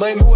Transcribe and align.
Mas 0.00 0.16
não 0.16 0.29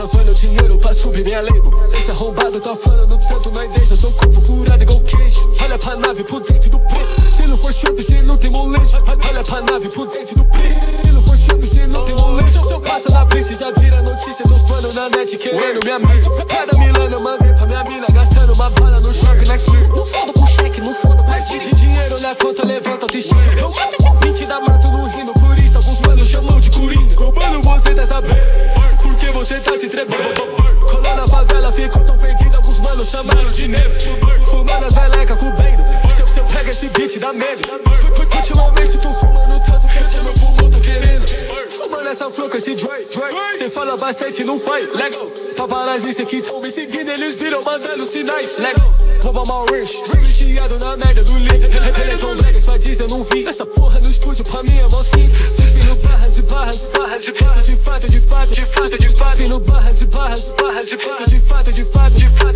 é 0.00 0.04
o 0.04 0.34
dinheiro 0.34 0.78
pra 0.78 0.94
subir 0.94 1.22
minha 1.22 1.42
label. 1.42 1.70
Esse 1.92 2.10
arrombado 2.10 2.58
tá 2.60 2.74
falando 2.74 3.18
tanto, 3.28 3.52
mas 3.54 3.70
deixa 3.72 3.94
seu 3.94 4.10
corpo 4.12 4.40
furado 4.40 4.82
igual 4.82 5.00
queijo. 5.00 5.52
Olha 5.62 5.78
pra 5.78 5.96
nave 5.96 6.24
por 6.24 6.40
dentro 6.40 6.70
do 6.70 6.78
preto. 6.78 7.30
Se 7.36 7.46
não 7.46 7.56
for 7.58 7.72
chope, 7.72 8.02
se 8.02 8.14
não 8.22 8.38
tem 8.38 8.50
molejo. 8.50 9.02
Olha 9.28 9.42
pra 9.42 9.60
nave 9.60 9.88
por 9.90 10.06
dentro 10.06 10.36
do 10.36 10.44
preto. 10.46 11.04
Se 11.04 11.12
não 11.12 11.20
for 11.20 11.36
chope, 11.36 11.66
se 11.66 11.86
não 11.88 12.04
tem 12.06 12.14
molejo. 12.14 12.64
Se 12.64 12.72
eu 12.72 12.80
passo 12.80 13.10
na 13.10 13.24
blitz, 13.26 13.58
já 13.58 13.70
vira 13.72 14.02
notícia. 14.02 14.46
Dos 14.46 14.62
planos 14.62 14.94
na 14.94 15.10
net 15.10 15.36
querendo 15.36 15.84
minha 15.84 15.98
mídia. 15.98 16.30
Cada 16.46 16.78
Milano 16.78 17.14
eu 17.14 17.20
mandei 17.20 17.52
pra 17.52 17.66
minha 17.66 17.84
mina 17.84 18.06
Gastando 18.12 18.52
uma 18.54 18.70
bala 18.70 19.00
no 19.00 19.12
shopping 19.12 19.46
na 19.46 19.58
China 19.58 19.88
Não 19.88 20.04
foda 20.04 20.32
com 20.32 20.46
cheque, 20.46 20.80
não 20.80 20.94
foda 20.94 21.22
com 21.22 21.58
de 21.58 21.74
dinheiro 21.74 22.20
na 22.20 22.34
conta, 22.34 22.66
levanta 22.66 23.04
autoestima 23.04 23.42
Eu 23.58 23.70
mato 23.70 23.94
esse 23.94 24.10
beat 24.20 24.48
da 24.48 24.60
mato 24.60 24.88
no 24.88 25.06
rindo 25.08 25.32
Por 25.34 25.58
isso 25.58 25.76
alguns 25.76 26.00
manos 26.00 26.28
chamam 26.28 26.60
de 26.60 26.70
coringa. 26.70 27.16
Roubando 27.16 27.62
você 27.62 27.94
tá 27.94 28.06
sabendo 28.06 28.51
você 29.44 29.58
tá 29.58 29.76
se 29.76 29.88
tremendo 29.88 30.22
Colou 30.88 31.16
na 31.16 31.26
favela, 31.26 31.72
ficou 31.72 32.00
tão 32.04 32.16
perdido 32.16 32.56
Alguns 32.56 32.78
manos 32.78 33.08
chamaram 33.08 33.50
de 33.50 33.66
negro. 33.66 33.90
Fumando 34.46 34.86
as 34.86 34.94
velecas 34.94 35.38
com 35.38 35.48
o 35.48 35.56
se, 35.56 36.32
se 36.32 36.38
eu 36.38 36.44
pego 36.44 36.70
esse 36.70 36.88
beat 36.90 37.18
da 37.18 37.32
medo. 37.32 37.60
Ultimamente 38.36 38.98
tô 38.98 39.12
fumando 39.12 39.60
tanto 39.66 39.88
Que 39.88 39.98
esse 39.98 40.20
meu 40.20 40.32
pulmão 40.34 40.70
tá 40.70 40.78
querendo. 40.78 41.26
Fumando 41.70 42.08
essa 42.08 42.30
flor 42.30 42.50
com 42.50 42.56
esse 42.56 42.76
Dre 42.76 43.04
Cê 43.58 43.68
fala 43.70 43.96
bastante, 43.96 44.44
não 44.44 44.60
faz, 44.60 44.94
legal 44.94 45.26
Paparazzi 45.56 46.24
que 46.24 46.42
tão 46.42 46.60
me 46.60 46.70
seguindo 46.70 47.10
Eles 47.10 47.34
viram 47.34 47.62
mandando 47.64 48.04
sinais, 48.04 48.58
legal 48.58 48.94
Rouba 49.22 49.44
mal 49.44 49.66
rich, 49.72 50.02
viciado 50.20 50.78
na 50.78 50.96
merda 50.98 51.24
do 51.24 51.38
link 51.38 51.64
Ele 52.00 52.12
é 52.12 52.16
tão 52.16 52.36
brega, 52.36 52.60
só 52.60 52.76
diz 52.76 53.00
eu 53.00 53.08
não 53.08 53.24
vi. 53.24 53.46
Essa 53.46 53.66
porra 53.66 53.98
no 54.00 54.08
estúdio 54.08 54.44
pra 54.44 54.62
mim 54.62 54.78
é 54.78 54.88
mó 54.88 55.02
simples. 55.02 55.62
Barras, 55.92 56.02
barras 56.02 56.31
de 57.22 57.32
fato, 57.32 57.60
de 57.62 57.76
fato, 57.76 58.08
de 58.08 58.20
fato, 58.20 58.52
de 58.52 58.66
fato, 58.66 58.98
de 58.98 59.08
fato 59.08 59.42
e 59.42 59.48
barras, 59.60 60.02
barras 60.02 60.88
de 60.88 60.98
fato, 60.98 60.98
de 60.98 60.98
fato, 60.98 61.30
de 61.30 61.38
fato, 61.38 61.70
de 61.70 61.84
fato, 61.84 62.16
de 62.16 62.28
fato 62.30 62.51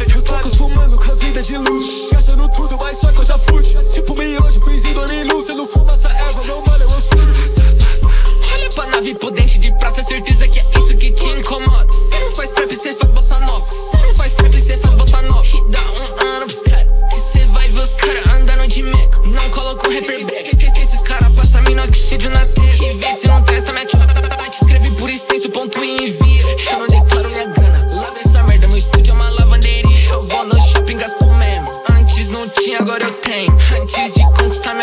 shopping, 30.87 30.97
gasto 30.97 31.27
mesmo. 31.27 31.67
Antes 31.91 32.29
não 32.31 32.49
tinha, 32.49 32.79
agora 32.79 33.03
eu 33.03 33.13
tenho. 33.15 33.53
Antes 33.81 34.15
de 34.15 34.23
conquistar 34.39 34.75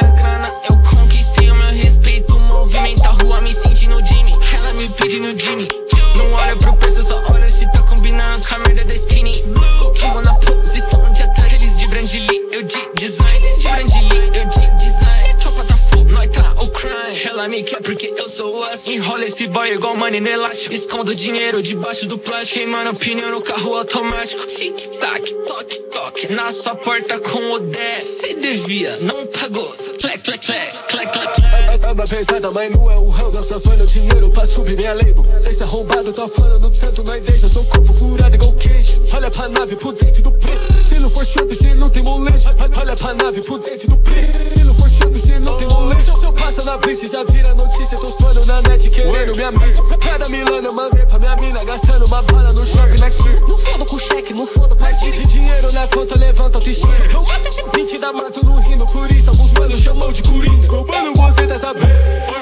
sou 18.84 18.94
Enrola 18.94 19.26
esse 19.26 19.48
boy 19.48 19.72
igual 19.72 19.96
money 19.96 20.20
no 20.20 20.28
elástico. 20.28 20.74
Escondo 20.74 21.16
dinheiro 21.16 21.64
debaixo 21.64 22.06
do 22.06 22.18
plástico. 22.18 22.60
Queimando 22.60 22.94
pneu 23.00 23.32
no 23.32 23.42
carro 23.42 23.78
automático. 23.78 24.46
Tic-tac, 24.46 25.34
toque-toque 25.48 26.34
Na 26.34 26.52
sua 26.52 26.76
porta 26.76 27.20
com 27.20 27.54
o 27.54 27.60
10 27.60 28.04
Cê 28.04 28.34
devia, 28.36 28.98
não 29.02 29.26
pagou. 29.28 29.74
Clack, 30.02 30.20
clack, 30.20 30.46
clack, 30.46 30.72
clack, 30.90 31.14
clack, 31.14 31.88
Anda 31.88 32.04
pesada, 32.04 32.52
mas 32.52 32.74
não 32.74 32.92
é 32.92 32.98
o 32.98 33.08
ramo. 33.08 33.44
Safando 33.44 33.86
dinheiro 33.86 34.30
pra 34.32 34.46
subir 34.46 34.76
minha 34.76 34.94
label. 34.94 35.26
Esse 35.50 35.64
arrombado 35.64 36.12
tá 36.12 36.28
falando 36.28 36.70
tanto 36.70 37.04
Nós 37.04 37.24
deixa 37.24 37.48
seu 37.48 37.64
corpo 37.66 37.94
furado 37.94 38.36
igual 38.36 38.54
queijo. 38.54 39.02
Olha 39.14 39.32
pra 39.32 39.48
nave 39.48 39.76
por 39.78 39.94
dentro 39.94 40.24
do 40.24 40.32
preto. 40.32 40.74
Se 40.82 41.00
não 41.00 41.10
for 41.10 41.26
chope, 41.26 41.56
se 41.56 41.74
não 41.76 41.90
tem 41.90 42.04
molejo. 42.04 42.50
Olha 42.78 42.96
pra 42.96 43.14
nave 43.14 43.42
por 43.44 43.60
dentro 43.60 43.88
do 43.88 43.98
preto. 43.98 44.58
Se 44.58 44.64
não 44.64 44.74
for 44.74 44.90
chope, 44.90 45.20
se 45.20 45.40
não 45.40 45.58
tem 45.58 45.68
molejo. 45.68 46.18
Se 46.18 46.26
eu 46.26 46.34
passo 46.34 46.66
na 46.66 46.78
blitz, 46.78 47.10
já 47.10 47.24
vira 47.24 47.56
notícia 47.56 47.98
Tô 47.98 48.10
minha 49.44 49.52
mídia. 49.52 49.84
Cada 50.00 50.30
Milano 50.30 50.68
eu 50.68 50.74
mandei 50.74 51.06
pra 51.06 51.20
minha 51.20 51.36
mina 51.36 51.64
Gastando 51.66 52.06
uma 52.06 52.22
bala 52.22 52.54
no 52.54 52.66
shopping 52.66 53.00
na 53.00 53.12
China 53.12 53.40
Não 53.48 53.58
foda 53.58 53.86
com 53.86 54.00
cheque, 54.00 54.34
não 54.34 54.46
foda 54.46 54.76
com 54.76 55.12
de 55.12 55.26
dinheiro 55.28 55.74
na 55.74 55.88
conta, 55.88 56.18
levanta 56.18 56.58
autoestima 56.60 56.94
Eu 57.12 57.24
mato 57.24 57.48
esse 57.48 57.64
beat 57.72 58.00
da 58.00 58.14
mato 58.14 58.46
no 58.46 58.60
rindo 58.60 58.86
Por 58.88 59.12
isso 59.12 59.30
alguns 59.30 59.52
manos 59.54 59.82
chamam 59.82 60.12
de 60.12 60.24
coringa. 60.24 60.72
Roubando 60.72 61.14
você 61.16 61.48
tá 61.48 61.60
sabendo 61.60 61.88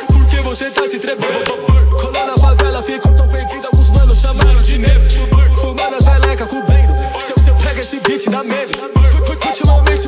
Porque 0.08 0.42
você 0.42 0.70
tá 0.70 0.88
se 0.88 1.00
tremendo. 1.00 1.44
Colou 2.00 2.26
na 2.26 2.38
favela, 2.38 2.84
ficou 2.84 3.14
tão 3.14 3.28
perdido 3.28 3.66
Alguns 3.68 3.90
manos 3.90 4.20
chamaram 4.20 4.62
de 4.62 4.78
negro. 4.78 5.02
Fumando 5.56 5.96
as 5.96 6.06
velecas 6.06 6.50
com 6.50 6.58
o 6.58 6.66
bendo 6.66 6.94
se, 7.22 7.50
eu 7.50 7.56
pego 7.56 7.80
esse 7.80 8.00
beat 8.02 8.30
da 8.30 8.44
medo. 8.44 8.72
Ultimamente 9.48 10.08